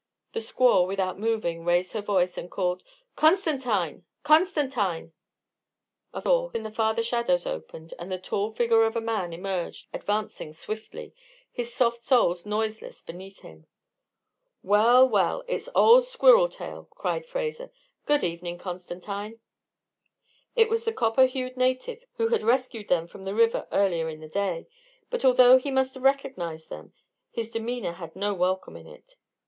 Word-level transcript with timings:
The 0.33 0.39
squaw, 0.39 0.87
without 0.87 1.19
moving, 1.19 1.63
raised 1.63 1.91
her 1.93 2.01
voice 2.01 2.35
and 2.35 2.49
called: 2.49 2.81
"Constantine! 3.15 4.03
Constantine!" 4.23 5.13
A 6.11 6.21
door 6.21 6.49
in 6.55 6.63
the 6.63 6.71
farther 6.71 7.03
shadows 7.03 7.45
opened, 7.45 7.93
and 7.99 8.11
the 8.11 8.17
tall 8.17 8.49
figure 8.49 8.81
of 8.85 8.95
a 8.95 8.99
man 8.99 9.31
emerged, 9.31 9.89
advancing 9.93 10.53
swiftly, 10.53 11.13
his 11.51 11.71
soft 11.71 11.99
soles 12.01 12.47
noiseless 12.47 13.03
beneath 13.03 13.41
him. 13.41 13.67
"Well, 14.63 15.07
well! 15.07 15.43
It's 15.47 15.69
old 15.75 16.03
Squirrel 16.07 16.49
Tail," 16.49 16.87
cried 16.89 17.27
Fraser. 17.27 17.71
"Good 18.07 18.23
evening, 18.23 18.57
Constantine." 18.57 19.39
It 20.55 20.67
was 20.67 20.83
the 20.83 20.93
copper 20.93 21.27
hued 21.27 21.57
native 21.57 22.03
who 22.15 22.29
had 22.29 22.41
rescued 22.41 22.87
them 22.87 23.05
from 23.05 23.23
the 23.23 23.35
river 23.35 23.67
earlier 23.71 24.09
in 24.09 24.19
the 24.19 24.27
day; 24.27 24.65
but 25.11 25.23
although 25.23 25.59
he 25.59 25.69
must 25.69 25.93
have 25.93 26.01
recognized 26.01 26.69
them, 26.69 26.91
his 27.31 27.51
demeanor 27.51 27.91
had 27.91 28.15
no 28.15 28.33
welcome 28.33 28.75
in 28.75 28.87
it. 28.87 29.13